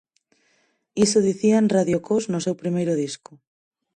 Iso 1.05 1.19
dicían 1.29 1.71
Radio 1.75 1.97
Cos 2.07 2.23
no 2.31 2.39
seu 2.45 2.55
primeiro 2.61 2.93
disco. 3.03 3.33